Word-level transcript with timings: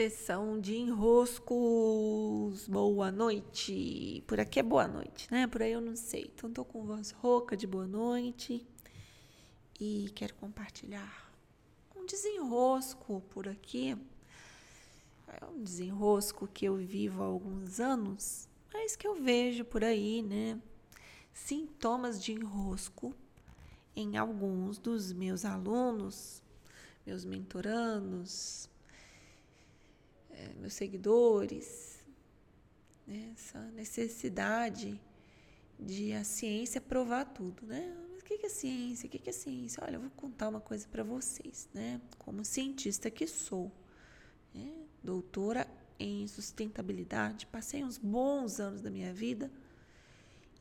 Sessão 0.00 0.58
de 0.58 0.76
enroscos. 0.76 2.66
Boa 2.66 3.12
noite. 3.12 4.24
Por 4.26 4.40
aqui 4.40 4.58
é 4.58 4.62
boa 4.62 4.88
noite, 4.88 5.30
né? 5.30 5.46
Por 5.46 5.60
aí 5.60 5.72
eu 5.72 5.80
não 5.82 5.94
sei. 5.94 6.32
Então 6.34 6.50
tô 6.50 6.64
com 6.64 6.86
voz 6.86 7.10
rouca 7.10 7.54
de 7.54 7.66
boa 7.66 7.86
noite 7.86 8.66
e 9.78 10.10
quero 10.14 10.34
compartilhar 10.36 11.30
um 11.94 12.06
desenrosco 12.06 13.22
por 13.28 13.46
aqui. 13.46 13.94
É 15.28 15.44
um 15.44 15.62
desenrosco 15.62 16.48
que 16.48 16.64
eu 16.64 16.76
vivo 16.76 17.22
há 17.22 17.26
alguns 17.26 17.78
anos, 17.78 18.48
mas 18.72 18.96
que 18.96 19.06
eu 19.06 19.22
vejo 19.22 19.66
por 19.66 19.84
aí, 19.84 20.22
né? 20.22 20.58
Sintomas 21.30 22.24
de 22.24 22.32
enrosco 22.32 23.14
em 23.94 24.16
alguns 24.16 24.78
dos 24.78 25.12
meus 25.12 25.44
alunos, 25.44 26.42
meus 27.04 27.22
mentorandos, 27.26 28.69
é, 30.40 30.54
meus 30.58 30.72
seguidores, 30.74 32.02
né? 33.06 33.32
essa 33.34 33.60
necessidade 33.72 35.00
de 35.78 36.12
a 36.12 36.24
ciência 36.24 36.80
provar 36.80 37.26
tudo, 37.26 37.66
né? 37.66 37.94
Mas 38.10 38.22
o 38.22 38.24
que 38.24 38.46
é 38.46 38.48
ciência? 38.48 39.06
O 39.06 39.10
que 39.10 39.28
é 39.28 39.32
ciência? 39.32 39.82
Olha, 39.84 39.96
eu 39.96 40.00
vou 40.00 40.10
contar 40.10 40.48
uma 40.48 40.60
coisa 40.60 40.86
para 40.88 41.02
vocês, 41.02 41.68
né? 41.74 42.00
Como 42.18 42.44
cientista 42.44 43.10
que 43.10 43.26
sou, 43.26 43.70
né? 44.54 44.72
doutora 45.02 45.66
em 45.98 46.26
sustentabilidade, 46.26 47.46
passei 47.46 47.84
uns 47.84 47.98
bons 47.98 48.58
anos 48.58 48.80
da 48.80 48.90
minha 48.90 49.12
vida 49.12 49.50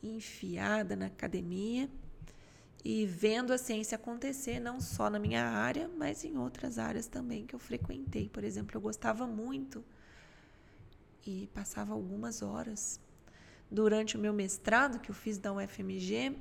enfiada 0.04 0.96
na 0.96 1.06
academia 1.06 1.90
e 2.84 3.06
vendo 3.06 3.52
a 3.52 3.58
ciência 3.58 3.96
acontecer 3.96 4.60
não 4.60 4.80
só 4.80 5.10
na 5.10 5.20
minha 5.20 5.44
área, 5.46 5.90
mas 5.98 6.24
em 6.24 6.38
outras 6.38 6.80
áreas 6.80 7.08
também 7.08 7.46
que 7.46 7.54
eu 7.54 7.60
frequentei. 7.60 8.30
Por 8.30 8.44
exemplo, 8.44 8.78
eu 8.78 8.82
gostava 8.82 9.28
muito 9.28 9.84
e 11.26 11.48
passava 11.54 11.94
algumas 11.94 12.42
horas 12.42 13.00
durante 13.70 14.16
o 14.16 14.20
meu 14.20 14.34
mestrado 14.34 15.00
que 15.00 15.12
eu 15.12 15.16
fiz 15.16 15.38
da 15.38 15.54
UFMG 15.54 16.36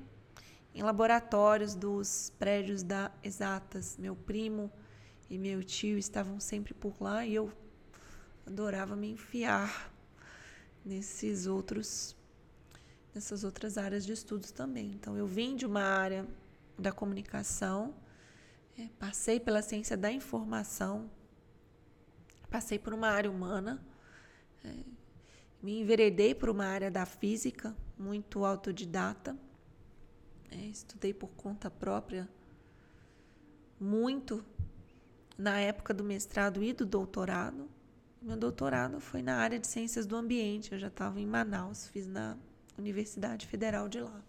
em 0.74 0.82
laboratórios 0.82 1.74
dos 1.74 2.32
prédios 2.38 2.82
da 2.82 3.10
Exatas. 3.22 3.96
Meu 3.98 4.14
primo 4.14 4.70
e 5.28 5.36
meu 5.36 5.62
tio 5.64 5.98
estavam 5.98 6.38
sempre 6.38 6.72
por 6.72 6.94
lá 7.02 7.26
e 7.26 7.34
eu 7.34 7.52
adorava 8.46 8.94
me 8.94 9.10
enfiar 9.10 9.92
nesses 10.84 11.46
outros 11.46 12.16
nessas 13.18 13.42
outras 13.42 13.76
áreas 13.76 14.06
de 14.06 14.12
estudos 14.12 14.52
também. 14.52 14.92
Então, 14.92 15.16
eu 15.16 15.26
vim 15.26 15.56
de 15.56 15.66
uma 15.66 15.82
área 15.82 16.24
da 16.78 16.92
comunicação, 16.92 17.92
é, 18.78 18.86
passei 18.96 19.40
pela 19.40 19.60
ciência 19.60 19.96
da 19.96 20.10
informação, 20.12 21.10
passei 22.48 22.78
por 22.78 22.94
uma 22.94 23.08
área 23.08 23.28
humana, 23.28 23.84
é, 24.64 24.72
me 25.60 25.80
enveredei 25.80 26.32
por 26.32 26.48
uma 26.48 26.64
área 26.64 26.92
da 26.92 27.04
física, 27.04 27.76
muito 27.98 28.44
autodidata, 28.44 29.36
é, 30.52 30.66
estudei 30.66 31.12
por 31.12 31.30
conta 31.30 31.68
própria 31.68 32.28
muito 33.80 34.44
na 35.36 35.58
época 35.58 35.92
do 35.92 36.04
mestrado 36.04 36.62
e 36.62 36.72
do 36.72 36.86
doutorado. 36.86 37.68
Meu 38.22 38.36
doutorado 38.36 39.00
foi 39.00 39.22
na 39.22 39.38
área 39.38 39.58
de 39.58 39.66
ciências 39.66 40.06
do 40.06 40.14
ambiente, 40.14 40.70
eu 40.70 40.78
já 40.78 40.86
estava 40.86 41.20
em 41.20 41.26
Manaus, 41.26 41.88
fiz 41.88 42.06
na 42.06 42.36
Universidade 42.78 43.46
Federal 43.46 43.88
de 43.88 44.00
lá. 44.00 44.22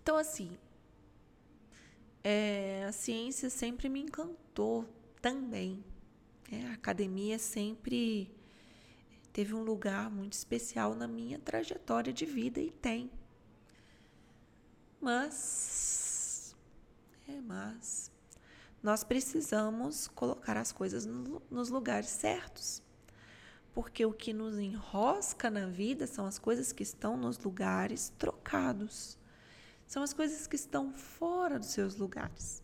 Então, 0.00 0.16
assim, 0.16 0.56
é, 2.24 2.84
a 2.88 2.92
ciência 2.92 3.48
sempre 3.48 3.88
me 3.88 4.00
encantou 4.00 4.88
também. 5.20 5.84
É, 6.50 6.66
a 6.66 6.72
academia 6.72 7.38
sempre 7.38 8.30
teve 9.32 9.54
um 9.54 9.62
lugar 9.62 10.10
muito 10.10 10.34
especial 10.34 10.94
na 10.94 11.08
minha 11.08 11.38
trajetória 11.38 12.12
de 12.12 12.26
vida 12.26 12.60
e 12.60 12.70
tem. 12.70 13.10
Mas, 15.00 16.54
é, 17.28 17.40
mas 17.40 18.10
nós 18.82 19.02
precisamos 19.04 20.08
colocar 20.08 20.56
as 20.56 20.72
coisas 20.72 21.06
no, 21.06 21.40
nos 21.50 21.70
lugares 21.70 22.08
certos. 22.08 22.82
Porque 23.74 24.04
o 24.04 24.12
que 24.12 24.32
nos 24.32 24.58
enrosca 24.58 25.50
na 25.50 25.66
vida 25.66 26.06
são 26.06 26.26
as 26.26 26.38
coisas 26.38 26.72
que 26.72 26.82
estão 26.82 27.16
nos 27.16 27.38
lugares 27.38 28.12
trocados. 28.18 29.18
São 29.86 30.02
as 30.02 30.12
coisas 30.12 30.46
que 30.46 30.56
estão 30.56 30.92
fora 30.92 31.58
dos 31.58 31.68
seus 31.68 31.96
lugares. 31.96 32.62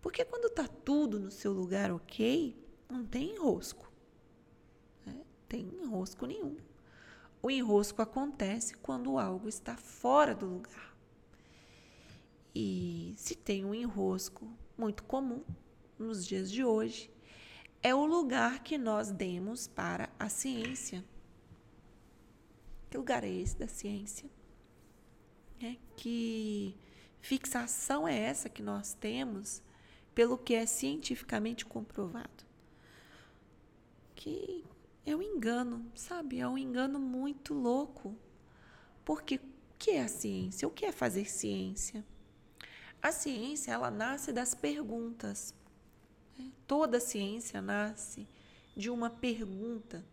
Porque 0.00 0.24
quando 0.24 0.46
está 0.46 0.68
tudo 0.68 1.18
no 1.18 1.30
seu 1.30 1.52
lugar 1.52 1.92
ok, 1.92 2.56
não 2.88 3.04
tem 3.04 3.34
enrosco. 3.34 3.90
Né? 5.04 5.20
Tem 5.48 5.60
enrosco 5.82 6.24
nenhum. 6.26 6.56
O 7.42 7.50
enrosco 7.50 8.02
acontece 8.02 8.76
quando 8.76 9.18
algo 9.18 9.48
está 9.48 9.76
fora 9.76 10.34
do 10.34 10.46
lugar. 10.46 10.96
E 12.54 13.14
se 13.16 13.36
tem 13.36 13.64
um 13.64 13.74
enrosco 13.74 14.48
muito 14.76 15.04
comum 15.04 15.44
nos 15.98 16.26
dias 16.26 16.50
de 16.50 16.64
hoje, 16.64 17.10
é 17.82 17.94
o 17.94 18.04
lugar 18.04 18.62
que 18.62 18.76
nós 18.76 19.10
demos 19.10 19.66
para 19.66 20.08
a 20.18 20.28
ciência. 20.28 21.04
Que 22.90 22.96
lugar 22.96 23.22
é 23.24 23.30
esse 23.30 23.56
da 23.56 23.68
ciência? 23.68 24.28
É, 25.60 25.76
que 25.96 26.76
fixação 27.20 28.06
é 28.06 28.16
essa 28.16 28.48
que 28.48 28.62
nós 28.62 28.94
temos 28.94 29.62
pelo 30.14 30.38
que 30.38 30.54
é 30.54 30.66
cientificamente 30.66 31.64
comprovado? 31.64 32.44
Que 34.14 34.64
é 35.04 35.14
um 35.14 35.22
engano, 35.22 35.90
sabe? 35.94 36.40
É 36.40 36.48
um 36.48 36.58
engano 36.58 36.98
muito 36.98 37.54
louco. 37.54 38.16
Porque 39.04 39.36
o 39.36 39.40
que 39.78 39.92
é 39.92 40.02
a 40.02 40.08
ciência? 40.08 40.66
O 40.66 40.70
que 40.70 40.84
é 40.84 40.92
fazer 40.92 41.26
ciência? 41.26 42.04
A 43.00 43.12
ciência, 43.12 43.72
ela 43.72 43.90
nasce 43.90 44.32
das 44.32 44.54
perguntas. 44.54 45.54
Toda 46.66 47.00
ciência 47.00 47.60
nasce 47.60 48.26
de 48.76 48.90
uma 48.90 49.10
pergunta. 49.10 50.04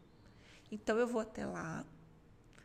Então 0.71 0.97
eu 0.97 1.07
vou 1.07 1.21
até 1.21 1.45
lá, 1.45 1.85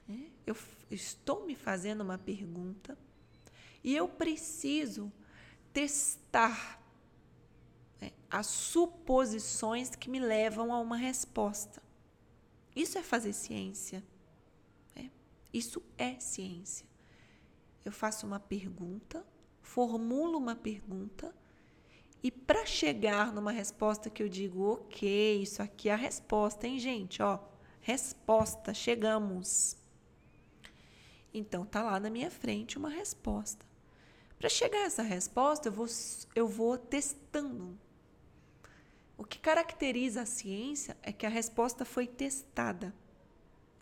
né? 0.09 0.31
eu 0.47 0.56
estou 0.91 1.47
me 1.47 1.54
fazendo 1.54 2.00
uma 2.00 2.16
pergunta 2.19 2.97
e 3.84 3.94
eu 3.94 4.09
preciso 4.09 5.12
testar 5.72 6.81
né, 8.00 8.12
as 8.31 8.47
suposições 8.47 9.94
que 9.94 10.09
me 10.09 10.19
levam 10.19 10.72
a 10.72 10.81
uma 10.81 10.97
resposta. 10.97 11.82
Isso 12.75 12.98
é 12.98 13.03
fazer 13.03 13.32
ciência. 13.32 14.03
Né? 14.97 15.10
Isso 15.53 15.82
é 15.98 16.19
ciência. 16.19 16.87
Eu 17.84 17.92
faço 17.92 18.27
uma 18.27 18.41
pergunta, 18.41 19.25
formulo 19.62 20.38
uma 20.38 20.54
pergunta 20.54 21.34
e 22.22 22.31
para 22.31 22.66
chegar 22.66 23.32
numa 23.32 23.50
resposta 23.50 24.10
que 24.10 24.22
eu 24.22 24.28
digo, 24.28 24.72
ok, 24.72 25.42
isso 25.42 25.62
aqui 25.62 25.88
é 25.88 25.92
a 25.92 25.97
resposta, 25.97 26.66
hein, 26.66 26.78
gente? 26.78 27.22
Ó, 27.22 27.38
resposta, 27.81 28.75
chegamos. 28.75 29.76
Então 31.32 31.64
tá 31.64 31.82
lá 31.82 31.98
na 31.98 32.10
minha 32.10 32.30
frente 32.30 32.76
uma 32.76 32.91
resposta. 32.91 33.64
Para 34.38 34.48
chegar 34.48 34.82
a 34.82 34.86
essa 34.86 35.03
resposta, 35.03 35.69
eu 35.69 35.72
vou, 35.72 35.86
eu 36.34 36.47
vou 36.47 36.76
testando. 36.76 37.78
O 39.16 39.25
que 39.25 39.38
caracteriza 39.38 40.22
a 40.22 40.26
ciência 40.26 40.97
é 41.03 41.12
que 41.12 41.26
a 41.26 41.30
resposta 41.30 41.84
foi 41.84 42.06
testada, 42.06 42.94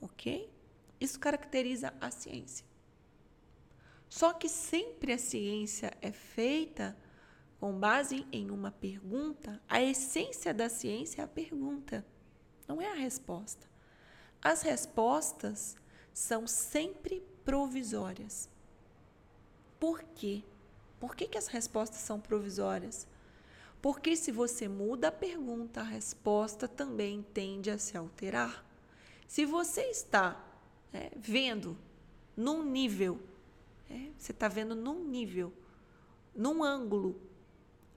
ok? 0.01 0.53
Isso 1.01 1.19
caracteriza 1.19 1.95
a 2.01 2.11
ciência. 2.11 2.67
Só 4.09 4.33
que 4.33 4.49
sempre 4.49 5.13
a 5.13 5.19
ciência 5.19 5.93
é 6.01 6.11
feita 6.11 6.97
com 7.59 7.73
base 7.73 8.27
em 8.31 8.51
uma 8.51 8.71
pergunta, 8.71 9.61
a 9.69 9.83
essência 9.83 10.55
da 10.55 10.69
ciência 10.69 11.23
é 11.23 11.25
a 11.25 11.29
pergunta, 11.29 12.07
não 12.67 12.81
é 12.81 12.91
a 12.91 12.95
resposta. 12.95 13.67
As 14.41 14.63
respostas 14.63 15.77
são 16.15 16.47
sempre 16.47 17.23
provisórias. 17.45 18.49
Por 19.81 20.03
quê? 20.15 20.45
Por 21.01 21.17
que, 21.17 21.27
que 21.27 21.39
as 21.39 21.49
respostas 21.49 21.99
são 21.99 22.21
provisórias? 22.21 23.07
Porque 23.83 24.17
se 24.17 24.31
você 24.31 24.69
muda 24.69 25.09
a 25.09 25.13
pergunta, 25.13 25.81
a 25.81 25.85
resposta 25.85 26.67
também 26.69 27.25
tende 27.35 27.71
a 27.71 27.79
se 27.79 27.97
alterar. 27.97 28.65
Se 29.27 29.45
você 29.45 29.83
está 29.83 30.45
é, 30.93 31.11
vendo 31.17 31.77
num 32.37 32.63
nível, 32.63 33.21
é, 33.91 34.11
você 34.17 34.33
está 34.33 34.49
vendo 34.49 34.75
num 34.75 35.05
nível, 35.05 35.53
num 36.35 36.63
ângulo 36.63 37.21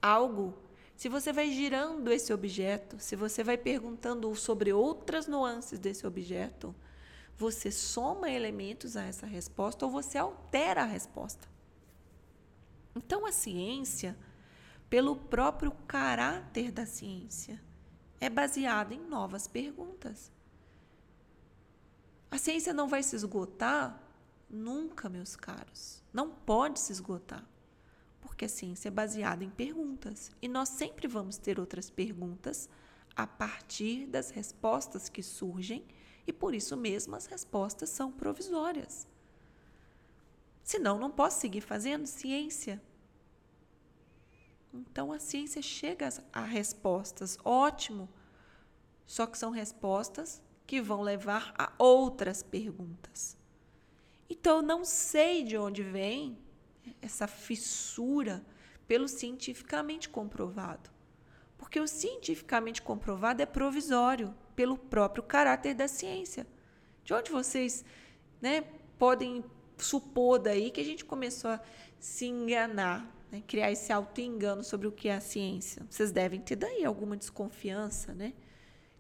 algo, 0.02 0.58
se 0.96 1.10
você 1.10 1.34
vai 1.34 1.52
girando 1.52 2.12
esse 2.12 2.34
objeto, 2.34 3.00
se 3.00 3.16
você 3.16 3.44
vai 3.44 3.58
perguntando 3.58 4.34
sobre 4.36 4.72
outras 4.72 5.28
nuances 5.28 5.80
desse 5.80 6.06
objeto, 6.06 6.76
você 7.38 7.72
soma 7.72 8.30
elementos 8.30 8.96
a 8.96 9.04
essa 9.04 9.26
resposta 9.26 9.86
ou 9.86 9.92
você 9.92 10.18
altera 10.18 10.84
a 10.84 10.86
resposta. 10.86 11.50
Então, 12.96 13.26
a 13.26 13.32
ciência, 13.32 14.18
pelo 14.90 15.16
próprio 15.16 15.72
caráter 15.88 16.72
da 16.72 16.86
ciência, 16.86 17.60
é 18.20 18.30
baseada 18.30 18.94
em 18.94 19.00
novas 19.00 19.48
perguntas. 19.48 20.32
A 22.30 22.38
ciência 22.38 22.74
não 22.74 22.88
vai 22.88 23.02
se 23.02 23.16
esgotar 23.16 24.02
nunca, 24.50 25.10
meus 25.10 25.36
caros. 25.36 26.04
Não 26.14 26.30
pode 26.30 26.80
se 26.80 26.92
esgotar. 26.92 27.44
Porque 28.22 28.46
a 28.46 28.50
ciência 28.50 28.88
é 28.88 28.92
baseada 28.92 29.44
em 29.44 29.50
perguntas. 29.50 30.32
E 30.42 30.48
nós 30.48 30.70
sempre 30.70 31.08
vamos 31.08 31.38
ter 31.38 31.60
outras 31.60 31.90
perguntas 31.90 32.70
a 33.16 33.28
partir 33.28 34.06
das 34.06 34.30
respostas 34.30 35.10
que 35.10 35.22
surgem, 35.22 35.86
e 36.26 36.32
por 36.32 36.54
isso 36.54 36.78
mesmo 36.78 37.16
as 37.16 37.26
respostas 37.26 37.90
são 37.90 38.12
provisórias. 38.12 39.08
Senão, 40.64 40.98
não 40.98 41.12
posso 41.12 41.42
seguir 41.42 41.62
fazendo 41.62 42.06
ciência. 42.06 42.82
Então, 44.74 45.12
a 45.12 45.20
ciência 45.20 45.62
chega 45.62 46.08
a 46.32 46.44
respostas, 46.44 47.38
ótimo, 47.44 48.08
só 49.06 49.26
que 49.26 49.38
são 49.38 49.52
respostas 49.52 50.42
que 50.66 50.82
vão 50.82 51.02
levar 51.02 51.54
a 51.58 51.74
outras 51.78 52.42
perguntas. 52.42 53.38
Então, 54.30 54.58
eu 54.58 54.62
não 54.62 54.86
sei 54.86 55.44
de 55.44 55.58
onde 55.58 55.84
vem 55.84 56.38
essa 57.02 57.28
fissura 57.28 58.44
pelo 58.88 59.08
cientificamente 59.08 60.10
comprovado. 60.10 60.90
Porque 61.58 61.80
o 61.80 61.88
cientificamente 61.88 62.82
comprovado 62.82 63.42
é 63.42 63.46
provisório 63.46 64.34
pelo 64.56 64.78
próprio 64.78 65.24
caráter 65.24 65.74
da 65.74 65.88
ciência. 65.88 66.46
De 67.04 67.14
onde 67.14 67.32
vocês 67.32 67.86
né, 68.42 68.62
podem 68.98 69.44
supor 69.78 70.40
daí 70.40 70.72
que 70.72 70.82
a 70.82 70.84
gente 70.84 71.06
começou 71.06 71.52
a 71.52 71.62
se 72.00 72.26
enganar, 72.26 73.10
né, 73.32 73.42
criar 73.48 73.72
esse 73.72 73.94
auto-engano 73.94 74.64
sobre 74.64 74.88
o 74.88 74.92
que 74.92 75.08
é 75.08 75.16
a 75.16 75.22
ciência? 75.22 75.86
Vocês 75.90 76.12
devem 76.12 76.42
ter 76.42 76.56
daí 76.56 76.84
alguma 76.84 77.16
desconfiança, 77.16 78.14
né? 78.14 78.34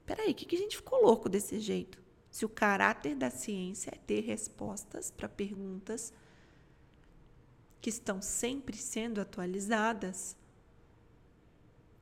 Peraí, 0.05 0.31
o 0.31 0.35
que, 0.35 0.45
que 0.45 0.55
a 0.55 0.59
gente 0.59 0.77
ficou 0.77 1.01
louco 1.01 1.29
desse 1.29 1.59
jeito? 1.59 2.01
Se 2.29 2.45
o 2.45 2.49
caráter 2.49 3.15
da 3.15 3.29
ciência 3.29 3.91
é 3.93 3.97
ter 3.97 4.21
respostas 4.21 5.11
para 5.11 5.27
perguntas 5.27 6.13
que 7.81 7.89
estão 7.89 8.21
sempre 8.21 8.77
sendo 8.77 9.19
atualizadas, 9.19 10.37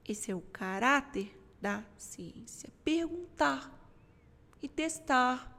esse 0.08 0.30
é 0.30 0.36
o 0.36 0.42
caráter 0.42 1.40
da 1.62 1.84
ciência. 1.98 2.70
Perguntar 2.84 3.74
e 4.62 4.68
testar 4.68 5.56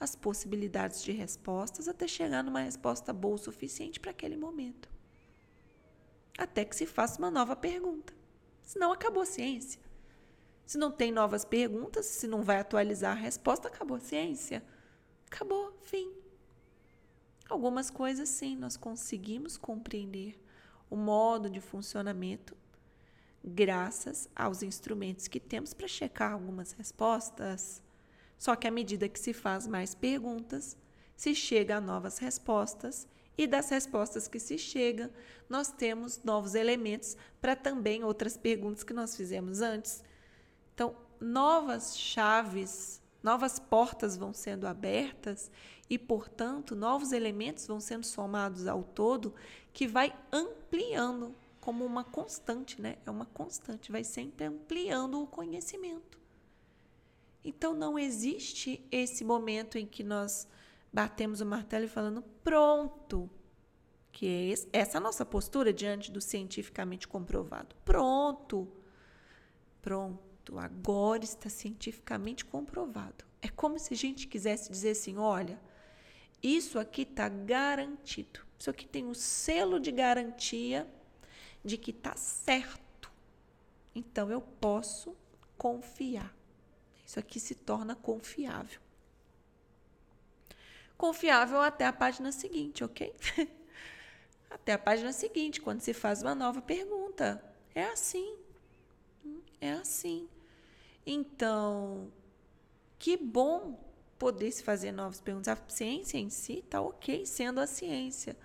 as 0.00 0.16
possibilidades 0.16 1.02
de 1.02 1.12
respostas 1.12 1.86
até 1.86 2.08
chegar 2.08 2.42
numa 2.42 2.60
resposta 2.60 3.12
boa 3.12 3.34
o 3.34 3.38
suficiente 3.38 4.00
para 4.00 4.10
aquele 4.10 4.36
momento. 4.36 4.88
Até 6.38 6.64
que 6.64 6.74
se 6.74 6.86
faça 6.86 7.18
uma 7.18 7.30
nova 7.30 7.54
pergunta. 7.54 8.12
Senão 8.62 8.90
acabou 8.90 9.22
a 9.22 9.26
ciência. 9.26 9.80
Se 10.64 10.78
não 10.78 10.90
tem 10.90 11.12
novas 11.12 11.44
perguntas, 11.44 12.06
se 12.06 12.26
não 12.26 12.42
vai 12.42 12.58
atualizar 12.58 13.12
a 13.12 13.20
resposta, 13.20 13.68
acabou 13.68 13.98
a 13.98 14.00
ciência. 14.00 14.64
Acabou, 15.30 15.76
fim. 15.82 16.21
Algumas 17.48 17.90
coisas 17.90 18.28
sim, 18.28 18.56
nós 18.56 18.76
conseguimos 18.76 19.56
compreender 19.56 20.40
o 20.88 20.96
modo 20.96 21.50
de 21.50 21.60
funcionamento 21.60 22.56
graças 23.44 24.28
aos 24.34 24.62
instrumentos 24.62 25.28
que 25.28 25.40
temos 25.40 25.74
para 25.74 25.88
checar 25.88 26.32
algumas 26.32 26.72
respostas. 26.72 27.82
Só 28.38 28.56
que 28.56 28.66
à 28.66 28.70
medida 28.70 29.08
que 29.08 29.18
se 29.18 29.32
faz 29.32 29.66
mais 29.66 29.94
perguntas, 29.94 30.76
se 31.16 31.34
chega 31.34 31.76
a 31.76 31.80
novas 31.80 32.18
respostas 32.18 33.06
e 33.36 33.46
das 33.46 33.70
respostas 33.70 34.28
que 34.28 34.38
se 34.38 34.58
chega, 34.58 35.10
nós 35.48 35.70
temos 35.70 36.22
novos 36.22 36.54
elementos 36.54 37.16
para 37.40 37.56
também 37.56 38.04
outras 38.04 38.36
perguntas 38.36 38.82
que 38.82 38.92
nós 38.92 39.16
fizemos 39.16 39.60
antes 39.60 40.02
então, 40.74 40.96
novas 41.20 41.98
chaves, 41.98 43.01
novas 43.22 43.58
portas 43.58 44.16
vão 44.16 44.32
sendo 44.32 44.66
abertas 44.66 45.50
e, 45.88 45.98
portanto, 45.98 46.74
novos 46.74 47.12
elementos 47.12 47.66
vão 47.66 47.78
sendo 47.78 48.04
somados 48.04 48.66
ao 48.66 48.82
todo 48.82 49.34
que 49.72 49.86
vai 49.86 50.14
ampliando 50.32 51.34
como 51.60 51.84
uma 51.84 52.02
constante, 52.02 52.80
né? 52.80 52.96
É 53.06 53.10
uma 53.10 53.26
constante, 53.26 53.92
vai 53.92 54.02
sempre 54.02 54.46
ampliando 54.46 55.22
o 55.22 55.26
conhecimento. 55.26 56.18
Então 57.44 57.74
não 57.74 57.98
existe 57.98 58.84
esse 58.90 59.24
momento 59.24 59.78
em 59.78 59.86
que 59.86 60.02
nós 60.02 60.48
batemos 60.92 61.40
o 61.40 61.46
martelo 61.46 61.84
e 61.84 61.88
falando 61.88 62.22
pronto, 62.42 63.30
que 64.10 64.26
é 64.72 64.78
essa 64.78 64.98
nossa 64.98 65.24
postura 65.24 65.72
diante 65.72 66.10
do 66.10 66.20
cientificamente 66.20 67.06
comprovado. 67.06 67.74
Pronto. 67.84 68.68
Pronto 69.80 70.31
agora 70.58 71.24
está 71.24 71.48
cientificamente 71.48 72.44
comprovado. 72.44 73.24
É 73.40 73.48
como 73.48 73.78
se 73.78 73.94
a 73.94 73.96
gente 73.96 74.26
quisesse 74.26 74.70
dizer 74.70 74.90
assim: 74.90 75.18
olha, 75.18 75.60
isso 76.42 76.78
aqui 76.78 77.02
está 77.02 77.28
garantido. 77.28 78.40
Isso 78.58 78.70
aqui 78.70 78.86
tem 78.86 79.06
o 79.06 79.14
selo 79.14 79.78
de 79.78 79.90
garantia 79.92 80.86
de 81.64 81.76
que 81.76 81.90
está 81.90 82.16
certo. 82.16 83.10
Então 83.94 84.30
eu 84.30 84.40
posso 84.40 85.16
confiar. 85.56 86.34
Isso 87.06 87.18
aqui 87.18 87.38
se 87.38 87.54
torna 87.54 87.94
confiável. 87.94 88.80
Confiável 90.96 91.60
até 91.60 91.86
a 91.86 91.92
página 91.92 92.32
seguinte, 92.32 92.82
ok? 92.84 93.14
até 94.48 94.72
a 94.72 94.78
página 94.78 95.12
seguinte, 95.12 95.60
quando 95.60 95.80
se 95.80 95.92
faz 95.92 96.22
uma 96.22 96.34
nova 96.34 96.62
pergunta. 96.62 97.42
É 97.74 97.84
assim. 97.84 98.41
É 99.62 99.74
assim. 99.74 100.28
Então, 101.06 102.12
que 102.98 103.16
bom 103.16 103.78
poder 104.18 104.50
se 104.50 104.64
fazer 104.64 104.90
novas 104.90 105.20
perguntas. 105.20 105.46
A 105.46 105.58
ciência 105.68 106.18
em 106.18 106.28
si 106.28 106.58
está 106.58 106.80
ok 106.80 107.24
sendo 107.24 107.60
a 107.60 107.66
ciência. 107.68 108.36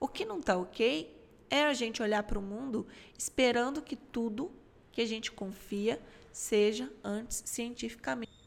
O 0.00 0.08
que 0.08 0.24
não 0.24 0.40
está 0.40 0.56
ok 0.56 1.14
é 1.50 1.64
a 1.64 1.74
gente 1.74 2.02
olhar 2.02 2.22
para 2.22 2.38
o 2.38 2.42
mundo 2.42 2.86
esperando 3.18 3.82
que 3.82 3.94
tudo 3.94 4.50
que 4.90 5.02
a 5.02 5.06
gente 5.06 5.30
confia 5.30 6.00
seja 6.32 6.90
antes 7.04 7.42
cientificamente. 7.44 8.43